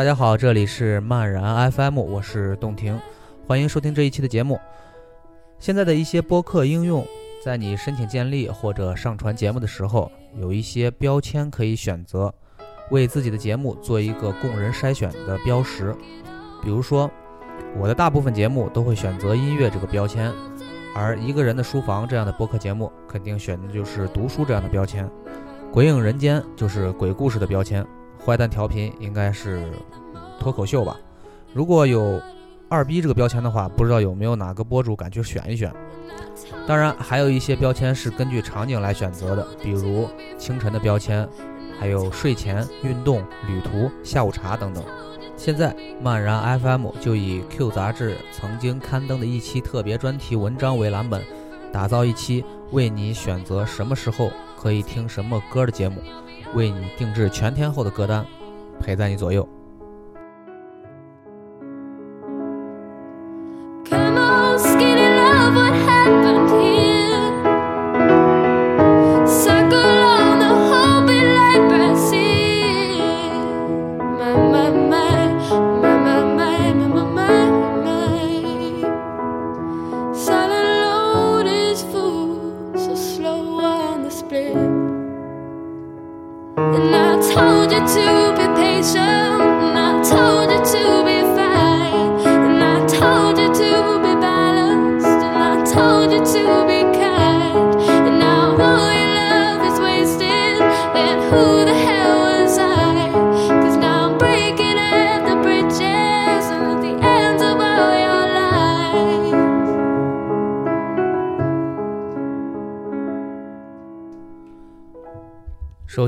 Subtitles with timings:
[0.00, 2.98] 大家好，这里是漫然 FM，我是洞庭，
[3.46, 4.58] 欢迎收听这一期的节目。
[5.58, 7.06] 现在的一些播客应用，
[7.44, 12.32] 在你申请建立或者上传节目的时候，有一些标签可以选择，
[12.90, 15.94] 为自己的节目做一个供人筛选的标识。
[16.62, 17.10] 比如说，
[17.78, 20.32] 我的大部分节目都会选择音乐这个标签，
[20.96, 25.06] 而一个人的书房这样的播客节目，肯定选的就是读书这样的标签。
[25.70, 27.86] 鬼影人间就是鬼故事的标签，
[28.24, 29.70] 坏蛋调频应该是
[30.38, 30.96] 脱口秀吧。
[31.52, 32.20] 如果有
[32.68, 35.72] 二逼这个标签的话，不知道有没有哪个博主敢去选一选。
[36.66, 41.28] 当然，还有一些标签是根据场景来选择的，比如清晨的标签，
[41.78, 44.84] 还有睡前、运动、旅途、下午茶等等。
[45.36, 51.22] 现在，漫然 FM 就以 Q 杂志曾经刊登的一期特别专题文章为蓝本，
[51.72, 56.00] 打造一期为你选择什么时候可以听什么歌的节目，
[56.54, 58.24] 为你定制全天候的歌单，
[58.80, 59.48] 陪在你左右。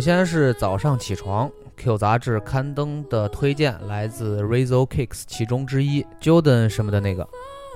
[0.02, 7.28] 先是早上起床，Q 杂志刊登的推荐来自 Rizzo Kicks 其中之一 Jordan 什么的那个，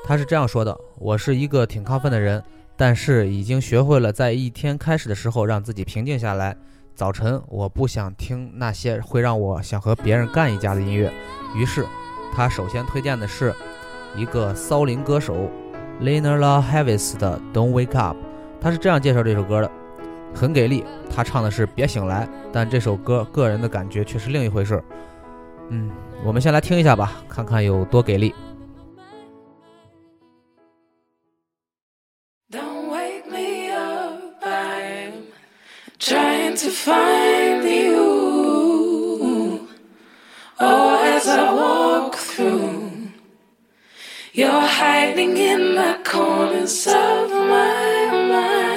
[0.05, 2.43] 他是这样说的：“我是一个挺亢奋的人，
[2.77, 6.57] 但是已经学会了在一天开始的时候让自己平静下来。
[6.97, 11.13] 早晨我不想听那些会让我想和别人干一架的音乐，
[11.55, 11.87] 于是
[12.35, 13.55] 他首先推荐的是
[14.17, 15.49] 一个骚灵歌手
[16.03, 18.17] Lena La Heavis 的 Don't Wake Up，
[18.61, 19.71] 他是这样介绍这首歌的。”
[20.35, 24.83] 很给力，他唱的是“别醒来”，但这首歌个人的感觉却是另一回事。
[25.71, 25.91] 嗯，
[26.25, 28.35] 我们先来听一下吧，看看有多给力。
[32.51, 35.25] Don't wake me up, I'm
[35.99, 37.97] trying to find you.
[40.59, 43.11] Oh, as I walk through,
[44.33, 48.76] you're hiding in the corners of my mind.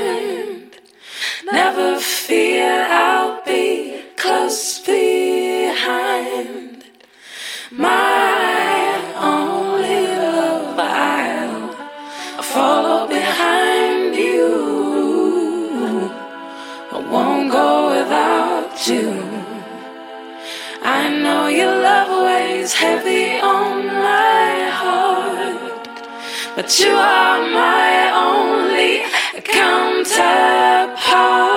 [1.51, 6.83] Never fear, I'll be close behind.
[7.71, 14.51] My only love, I'll follow behind you.
[16.91, 19.09] I won't go without you.
[20.83, 25.99] I know your love weighs heavy on my heart,
[26.55, 28.49] but you are my only
[31.09, 31.48] heart.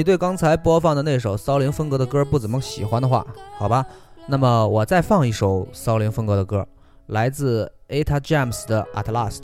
[0.00, 3.22] 你对刚才播放的那首骚灵风格的歌不怎么喜欢的话，
[3.58, 3.84] 好吧，
[4.28, 6.66] 那么我再放一首骚灵风格的歌，
[7.08, 9.40] 来自 Eta James 的《At Last》，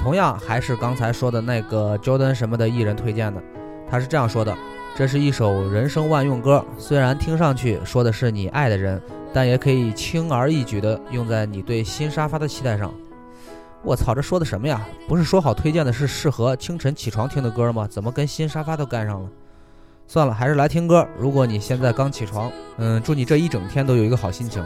[0.00, 3.40] 同样还是刚才说的那个 Jordan 什么的艺人推荐的，
[3.88, 4.52] 他是这样说的：
[4.96, 9.00] 这是一首人生万用歌，虽然听上去说的是你爱的人，
[9.32, 12.92] 但也可以轻而易举的用在你对新沙发的期待上。
[13.84, 14.84] 我操，这说的什么呀？
[15.06, 17.86] 不是说好推荐的是适合清晨起床听的歌吗？
[17.88, 19.30] 怎么跟新沙发都干上了？
[20.06, 21.06] 算了，还是来听歌。
[21.18, 24.62] 如果你现在刚起床，嗯，祝你这一整天都有一个好心情。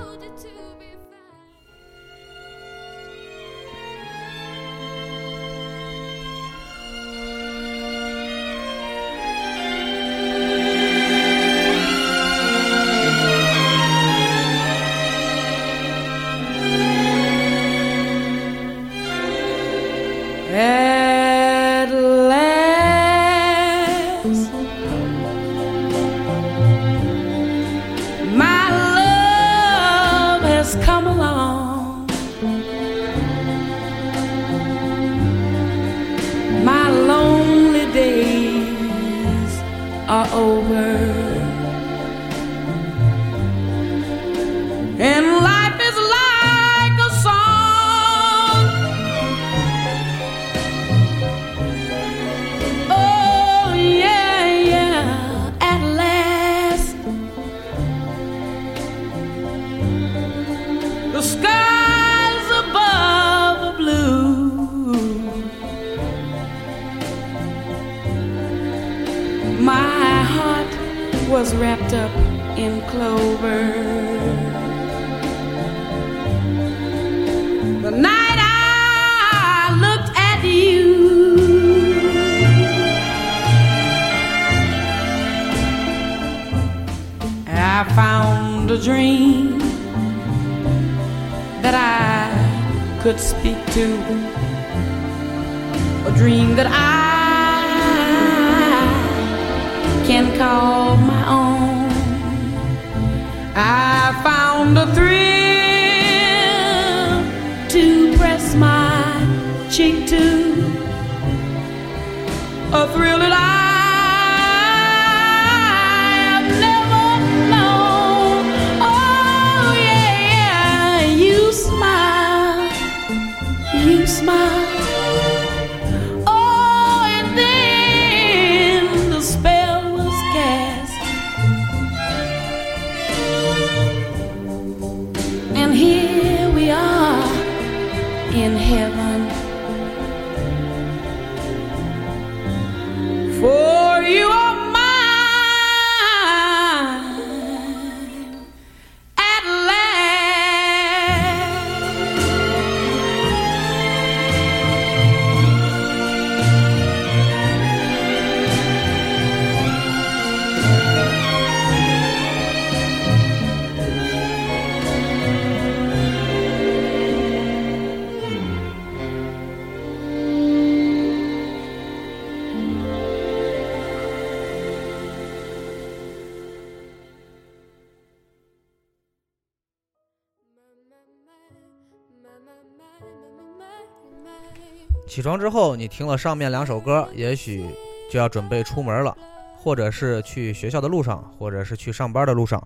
[185.09, 187.65] 起床之后，你听了上面两首歌，也许
[188.11, 189.17] 就要准备出门了，
[189.57, 192.63] 或者是去学校的路上，或者是去上班的路上，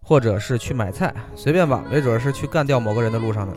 [0.00, 3.54] 或者是去买菜，随便吧，没准是去干掉某个人的路上呢。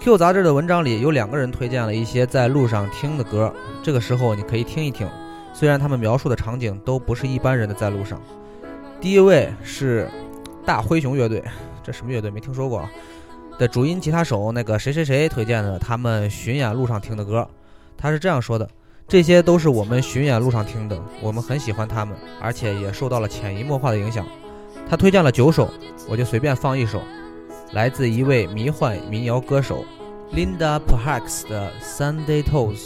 [0.00, 3.52] Q 杂志的文章里有两个人推荐了一些在路上听的歌，
[3.82, 5.08] 这个时候你可以听一听，
[5.54, 8.20] 虽然他们描述的场景都不是一般人的在路上。
[9.00, 10.08] 第一位是
[10.66, 11.42] 大灰熊乐队，
[11.82, 12.90] 这什么乐队没听说过啊？
[13.58, 17.48] 的主音吉他手那个谁谁谁推荐的他们巡演路上听的歌。
[18.02, 18.68] 他是这样说的
[19.06, 24.26] ：“这些都是我们巡演路上听的，我们很喜欢他们，而且也受到了潜移默化的影响。”
[24.90, 25.70] 他推荐了九首，
[26.08, 27.00] 我就随便放一首，
[27.70, 29.84] 来自一位迷幻民谣歌手
[30.34, 32.78] Linda Perhacs 的《Sunday Toes》。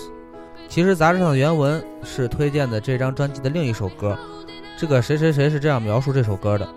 [0.68, 4.18] 其实杂志上的原文是推荐的这张专辑的另一首歌。
[4.76, 6.68] 这个谁谁谁是这样描述这首歌的：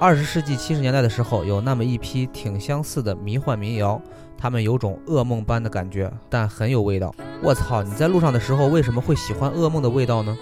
[0.00, 4.00] 二十世纪七十年代的时候，有那么一批挺相似的迷幻民谣。
[4.42, 7.14] 他们有种噩梦般的感觉，但很有味道。
[7.40, 7.80] 我操！
[7.80, 10.36] 你在路上的时候为什么会喜欢噩梦的味道呢？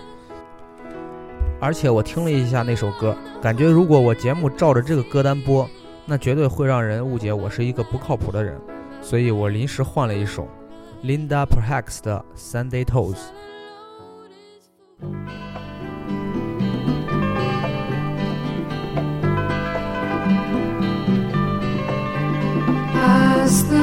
[1.60, 5.68] 而且我听了一下那首歌，感觉如果我节目照着这个歌单播，
[6.06, 8.58] 那绝对会让人误解我是一个不靠谱的人。
[9.02, 10.48] 所以我临时换了一首
[11.04, 13.16] Linda Perhacs 的《Sunday Toes》。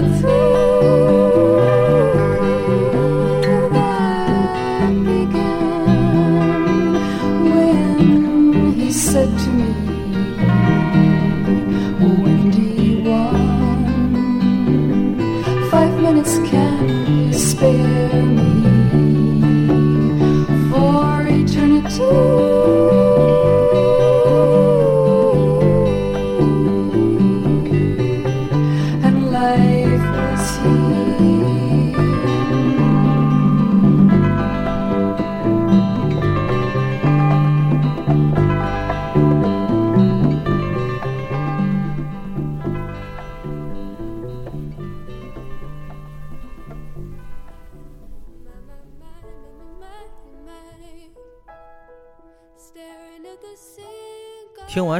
[0.00, 0.39] through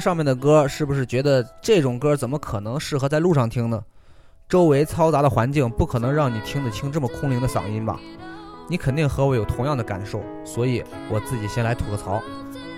[0.01, 3.83] 上面的歌，是不是觉得这种歌怎么可能适合在路上听呢？
[4.49, 8.01] 周围嘈杂的环境不可能让你听得清这么空灵的嗓音吧？
[8.69, 12.21] 你肯定和我有同样的感受，所以我自己先来吐个槽。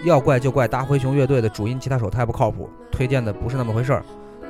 [0.04, 4.04] 要怪就怪大灰熊乐队的主音吉他手太不靠谱，推荐的不是那么回事儿。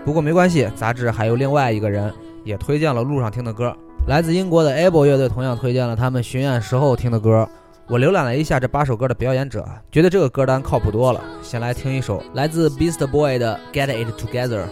[0.05, 2.12] 不过没关系，杂志还有另外一个人
[2.43, 3.76] 也推荐了路上听的歌，
[4.09, 7.49] 来自英国的 Able 乐队同样推荐了他们巡演时候听的歌。
[7.92, 11.22] 我浏览了一下这八首歌的表演者，觉得这个歌单靠谱多了。
[11.42, 14.64] 先来听一首来自 Beast Boy 的《Get It Together》。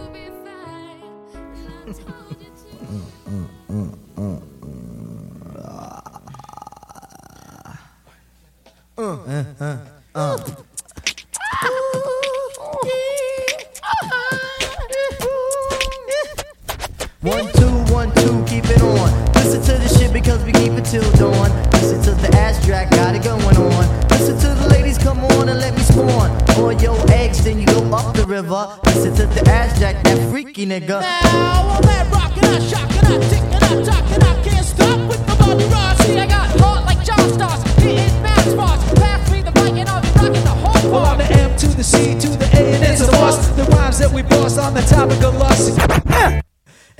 [17.21, 19.25] One, two, one, two, keep it on.
[19.35, 21.51] Listen to the shit because we keep it till dawn.
[21.73, 24.07] Listen to the ass track, got it going on.
[24.09, 26.35] Listen to the ladies, come on and let me spawn.
[26.55, 28.75] Boil your eggs, then you go up the river.
[28.85, 30.99] Listen to the ass jack, that freaky nigga.
[31.01, 35.35] Now all that rockin', I shockin', I tickin', I talkin', I can't stop with the
[35.35, 35.97] Bobby Ross.
[36.03, 38.99] See, I got heart like John Stars, hitting mad spots.
[38.99, 41.27] Pass me the mic and I'll be rockin' the whole Well, I'm bar.
[41.27, 43.55] the M to the C to the A and it's a must.
[43.57, 45.77] The rhymes that we boss on the topic of lust.
[46.09, 46.41] Uh.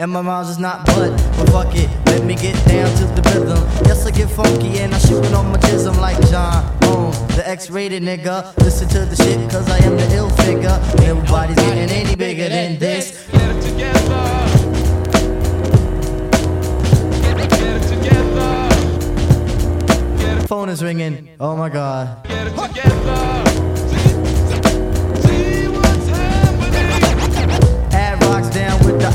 [0.01, 3.22] And my rhymes is not but, but fuck it, let me get down to the
[3.29, 3.63] rhythm.
[3.86, 8.01] Yes, I get funky and I shootin' on my jism like John Holmes, the X-rated
[8.01, 8.58] nigga.
[8.63, 10.79] Listen to the shit, cause I am the ill figure.
[11.08, 13.29] Everybody's getting any bigger than this.
[20.48, 21.29] Phone is ringing.
[21.39, 22.25] Oh my god.
[27.93, 29.12] Ad rocks down with the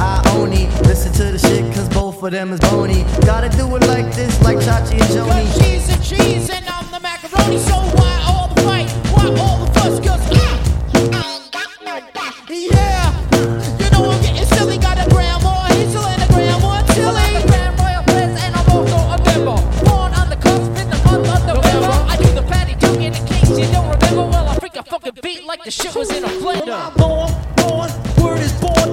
[0.46, 0.66] Ioni.
[0.86, 3.04] Listen to the shit, cause both of them is bony.
[3.24, 5.60] Gotta do it like this, like Chachi and Cause Joni.
[5.60, 8.90] cheese and cheese and I'm the macaroni, so why all the fight?
[9.12, 10.00] Why all the fuss?
[10.00, 12.34] Cause I, ain't got my back.
[12.48, 13.12] yeah,
[13.78, 14.78] you know I'm getting silly.
[14.78, 17.42] Got a grandma, Hazel and a grandma, Tilly.
[17.46, 19.58] Grand Royal Prince and I'm also a member.
[19.84, 21.96] Born on the cusp in the month of November.
[22.08, 24.30] I do the patty duke in the case you don't remember.
[24.30, 27.35] Well, I freak a fucking beat like the shit was in a blender.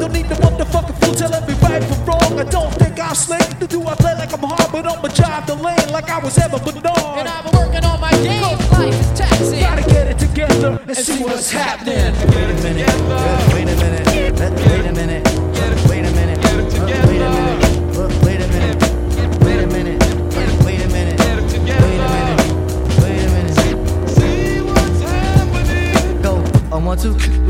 [0.04, 2.38] Don't need the motherfucking fool tell every right from wrong.
[2.38, 3.39] I don't think I'm slick.
[3.60, 6.38] To do I play like I'm hard, but I'ma drive the lane like I was
[6.38, 8.58] ever And I've been working on my game.
[8.74, 9.62] Life is taxing.
[9.62, 12.13] Gotta get it together and see what's happening.
[12.36, 13.53] Wait a minute.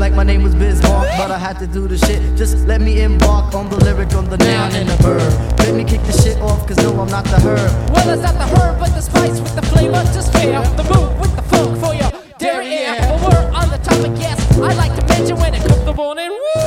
[0.04, 2.20] Like my name was Bismarck, but I had to do the shit.
[2.36, 5.32] Just let me embark on the lyric, on the noun and the verb.
[5.60, 7.72] Let me kick the shit off, cause no, I'm not the herb.
[7.90, 10.60] Well, it's not the herb, but the spice with the flavor to spare.
[10.76, 13.00] The move with the funk for your derriere.
[13.00, 14.36] But we're on the topic, yes.
[14.58, 16.28] I like to mention when it comes to morning.
[16.28, 16.60] Woo!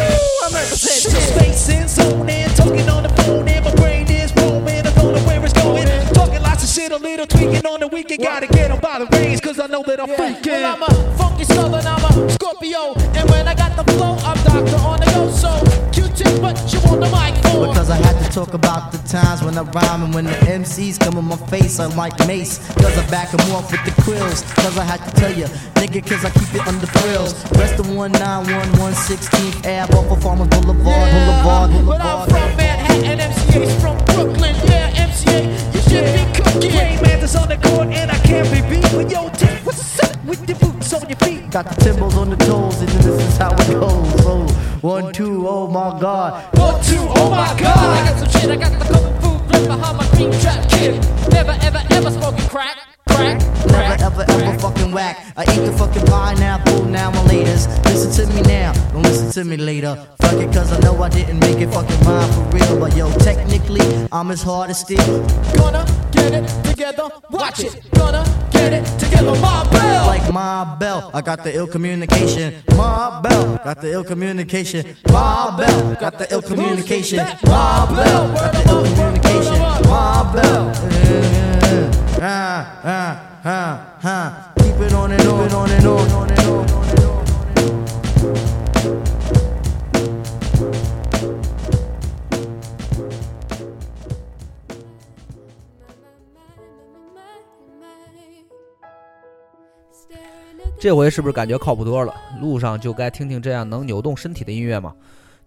[0.44, 1.22] I'm representing.
[1.38, 4.82] space in zone in, talking on the phone and my brain is roaming.
[4.82, 5.86] I don't know where it's going.
[6.18, 8.24] Talking lots of shit, a little tweaking on the weekend.
[8.24, 10.58] Gotta get 'em by the reins, cause I know that I'm freaking.
[10.58, 11.67] Well, I'm a funky a
[12.58, 12.94] Scorpio.
[13.14, 15.30] And when I got the flow, I'm doctor on the go.
[15.30, 17.68] So, Q-tip, what you on the mic for?
[17.68, 21.00] Because I had to talk about the times when I rhyme and when the MCs
[21.00, 22.58] come in my face, I'm like Mace.
[22.74, 24.42] Cause I back back 'em off with the quills.
[24.56, 27.34] Cause I had to tell you, nigga, cause I keep it under frills.
[27.54, 31.86] Rest of 191, 116th Ave off of Farmers Boulevard, Boulevard, Boulevard.
[31.86, 32.30] But I'm Boulevard.
[32.32, 34.56] from Manhattan, MCA's from Brooklyn.
[34.66, 35.40] Yeah, MCA,
[35.74, 36.78] you should be cooking.
[36.78, 37.90] Rain man is on the court
[41.58, 44.22] Got the timbals on the toes, and this is how it goes.
[44.22, 44.46] So,
[44.82, 46.56] one, two, oh my god.
[46.56, 47.76] One, two, oh my god.
[47.76, 51.02] I got some shit, I got the kung fu grip behind my cream trap kid.
[51.32, 52.78] Never, ever, ever smoking crack,
[53.18, 54.00] crack, crack.
[54.00, 55.26] Never ever ever fucking whack.
[55.36, 57.68] I eat the fucking pineapple now and laters.
[57.86, 59.96] Listen to me now, don't listen to me later.
[60.22, 62.80] Fuck it, cause I know I didn't make it fucking rhyme for real.
[62.80, 65.26] But yo, technically, I'm as hard as steel.
[65.56, 67.82] Gonna get it together, watch it.
[67.94, 70.08] Gonna get it together, my bell.
[70.08, 72.56] Like my bell, I got the ill communication.
[72.76, 74.96] My bell, got the ill communication.
[75.12, 77.20] My bell, got the ill communication.
[77.46, 79.60] My bell, got the ill communication.
[79.90, 81.57] My bell.
[82.20, 84.34] 嗯嗯嗯嗯
[100.80, 102.14] 这回是不是感觉靠谱多了？
[102.40, 104.94] 路上就该听听这样能扭动身体的音乐嘛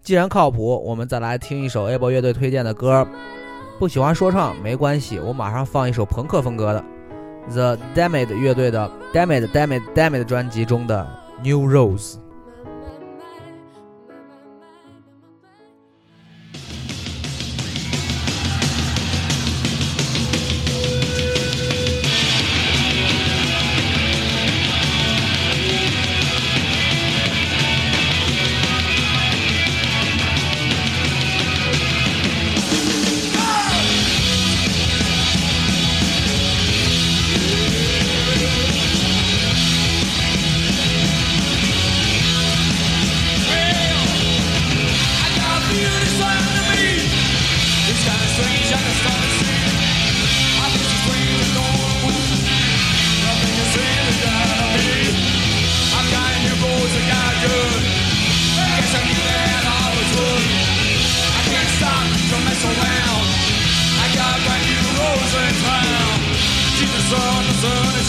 [0.01, 3.07] 既然靠谱我们再来听一首 able 乐队推荐的歌。
[3.81, 6.83] 不喜欢说唱没关系，我马上放一首朋克风格的
[7.49, 11.03] The Damned 乐队的 Damned Damned Damned 专辑中的
[11.43, 12.17] New Rose。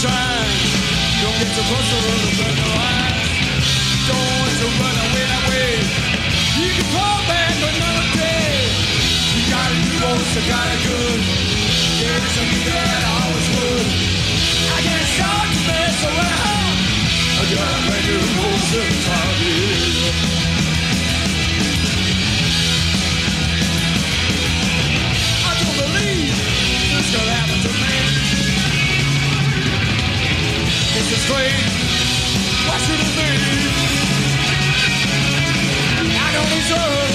[0.02, 0.58] Shine.
[1.22, 3.22] Don't get too close to the burn your eyes.
[4.10, 5.70] Don't want to run away that way.
[6.58, 8.66] You can fall back another day.
[9.34, 11.31] You got it close, you got it good.
[31.38, 32.66] It's.
[32.68, 33.30] Why should it be?
[36.14, 37.11] I don't deserve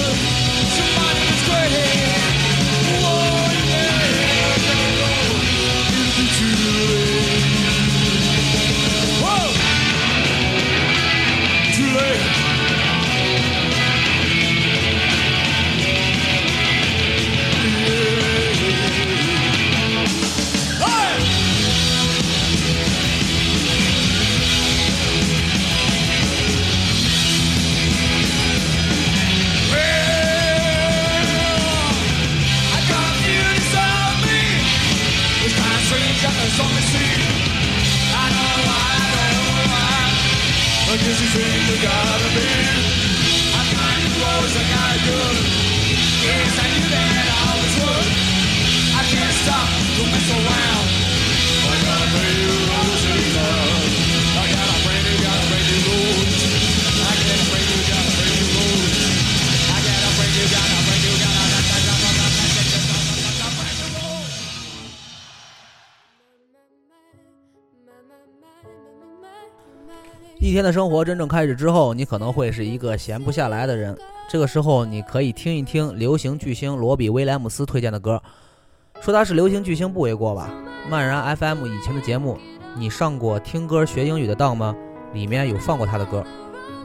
[70.72, 73.96] 生活真正开始之后，你可能会是一个闲不下来的人。
[74.28, 78.22] 这个时候，你可以听一听流行巨星罗比·威廉姆斯推荐的歌，
[79.00, 80.50] 说他是流行巨星不为过吧。
[80.88, 82.38] 漫然 FM 以前的节目，
[82.76, 84.74] 你上过听歌学英语的当吗？
[85.14, 86.22] 里面有放过他的歌。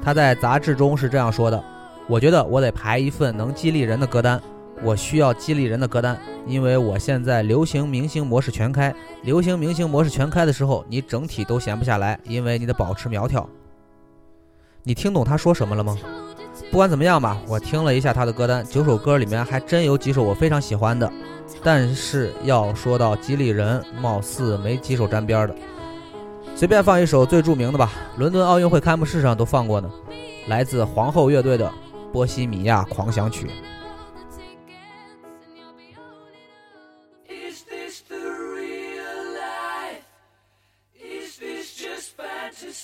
[0.02, 1.62] 他在杂志中是这样说的
[2.08, 4.42] ：“我觉得我得排一份能激励人的歌单，
[4.82, 6.18] 我需要激励人的歌单，
[6.48, 8.94] 因为我现在流行明星模式全开。
[9.24, 13.48] 流行明星模式全开的时候，你整体都闲不下来，因为你得保持苗条。
[14.86, 15.98] 你听懂他说什么了吗？
[16.70, 21.10] 不管怎么样吧，我听了一下他的歌单，九首歌里面还真有几首我非常喜欢的，
[21.64, 25.56] 但是要说到激励人，貌似没几首沾边的。
[26.54, 29.90] 随便放一首最著名的吧，伦敦奥运会开幕式上都放过呢，
[30.48, 31.66] 来自皇后乐队的
[32.12, 33.48] 《波西米亚狂想曲》。
[42.66, 42.84] Is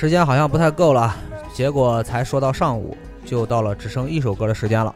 [0.00, 1.14] 时间好像不太够了，
[1.52, 4.94] 结果才说到上午，就到了只剩一首歌的时间了。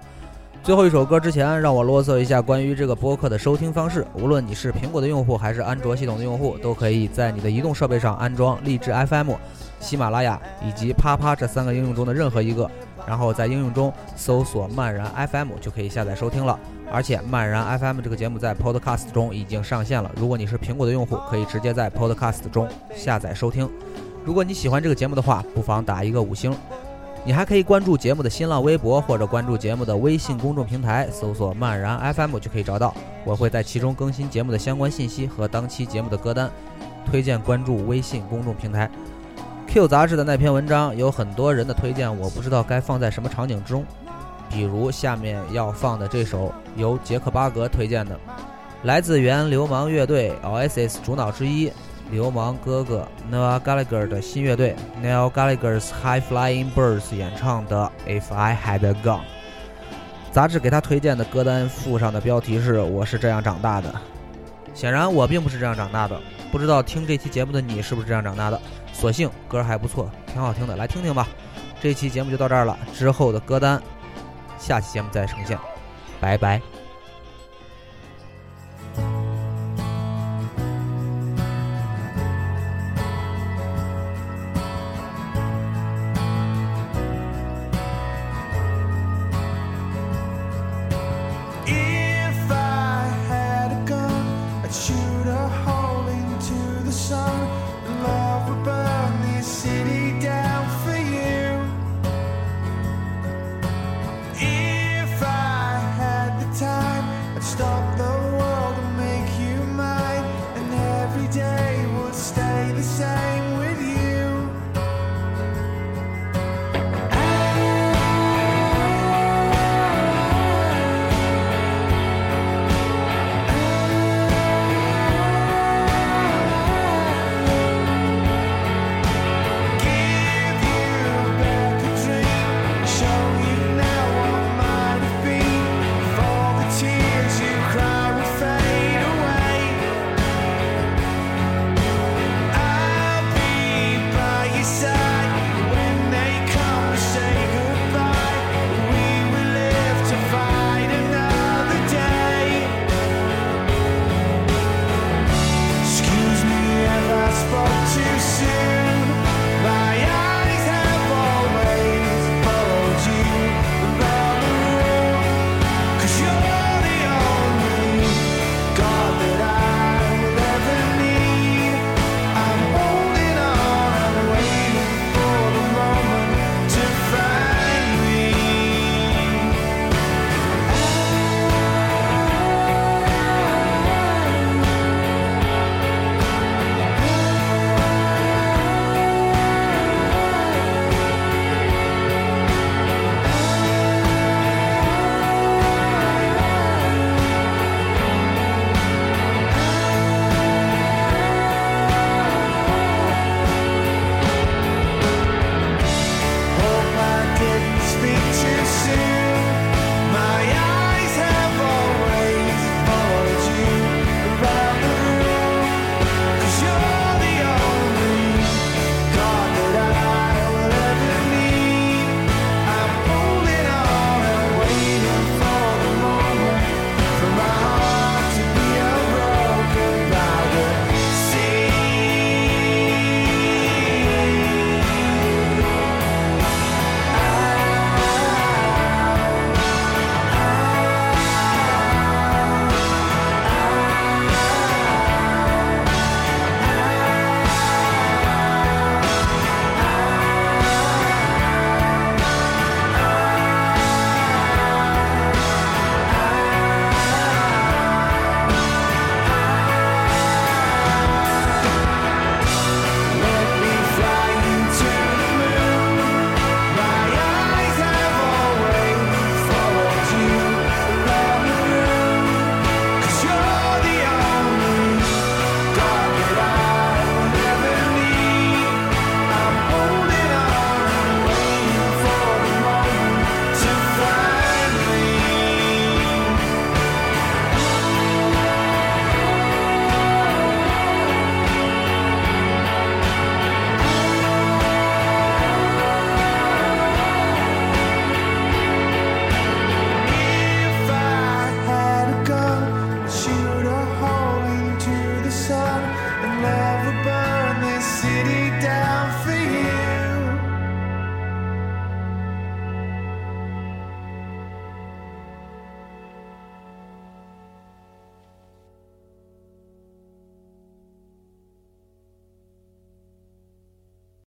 [0.62, 4.03] 最后一首歌之前，让我啰嗦一下关于这个播客的收听方式。
[4.14, 9.33] 无论你是苹果的用户还是安卓系统的用户，都可以在你的移动设备上安装荔枝 FM、
[9.79, 12.71] 喜马拉雅以及啪啪这三个应用中的任何一个，
[13.07, 16.59] 然后在应用中搜索“漫然 FM” 就可以下载收听了。
[16.90, 23.69] 而且“漫然 FM” 这个节目在 Podcast 中已经上线了，如果你是苹果的用户，可以直接在 Podcast 中下载收听。
[24.25, 26.51] 如果你喜欢这个节目的话，不妨打一个五星。
[27.27, 32.95] 你还可以关注节目的新浪微博或者关注节目的微信公众平台，搜索“漫然 FM” 就可以找到。
[33.25, 36.51] 我会在其中更新节目的相关信息和当期节目的歌单，
[37.11, 38.91] 推荐关注微信公众平台。
[39.67, 43.85] Q 杂志的那篇文章有很多人的推荐，我不知道该放在什么场景之中。
[44.51, 48.19] 比如下面要放的这首由杰克巴格推荐的，
[48.85, 51.73] 来自原流氓乐队 Oasis 主脑之一
[52.11, 57.90] 流氓哥哥 Noel Gallagher 的新乐队 Noel Gallagher's High Flying Birds 演唱的
[58.21, 59.21] 《If I Had a Gun》。
[60.31, 63.95] 杂志给他推荐的歌单附上的标题是“我是这样长大的”。
[64.75, 68.61] 显然我并不是这样长大的，不知道听这期节目的你是不是这样长大的？
[68.93, 71.29] 所幸歌还不错，挺好听的，来听听吧。
[71.81, 73.81] 这期节目就到这儿了，之后的歌单
[74.59, 75.57] 下期节目再呈现，
[76.21, 76.74] 拜拜。